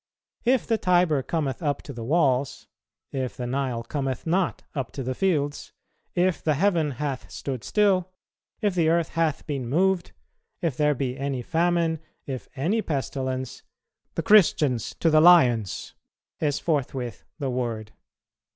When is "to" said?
1.83-1.93, 4.93-5.03, 14.99-15.11